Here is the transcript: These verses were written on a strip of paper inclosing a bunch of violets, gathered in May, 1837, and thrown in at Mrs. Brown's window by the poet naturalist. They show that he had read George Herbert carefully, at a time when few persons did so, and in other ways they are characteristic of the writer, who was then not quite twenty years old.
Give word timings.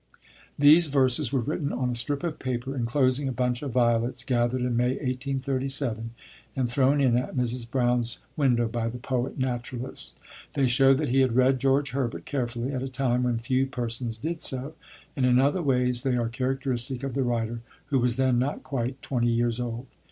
These 0.57 0.87
verses 0.87 1.31
were 1.31 1.41
written 1.41 1.71
on 1.71 1.91
a 1.91 1.95
strip 1.95 2.23
of 2.23 2.39
paper 2.39 2.75
inclosing 2.75 3.27
a 3.27 3.31
bunch 3.31 3.61
of 3.61 3.69
violets, 3.73 4.23
gathered 4.23 4.61
in 4.61 4.75
May, 4.75 4.95
1837, 4.95 6.09
and 6.55 6.67
thrown 6.71 6.99
in 6.99 7.15
at 7.15 7.35
Mrs. 7.35 7.69
Brown's 7.69 8.17
window 8.35 8.67
by 8.67 8.89
the 8.89 8.97
poet 8.97 9.37
naturalist. 9.37 10.17
They 10.55 10.65
show 10.65 10.95
that 10.95 11.09
he 11.09 11.19
had 11.19 11.35
read 11.35 11.59
George 11.59 11.91
Herbert 11.91 12.25
carefully, 12.25 12.71
at 12.73 12.81
a 12.81 12.89
time 12.89 13.21
when 13.21 13.37
few 13.37 13.67
persons 13.67 14.17
did 14.17 14.41
so, 14.41 14.73
and 15.15 15.23
in 15.23 15.37
other 15.37 15.61
ways 15.61 16.01
they 16.01 16.17
are 16.17 16.29
characteristic 16.29 17.03
of 17.03 17.13
the 17.13 17.21
writer, 17.21 17.61
who 17.93 17.99
was 17.99 18.15
then 18.15 18.39
not 18.39 18.63
quite 18.63 19.03
twenty 19.03 19.29
years 19.29 19.59
old. 19.59 19.85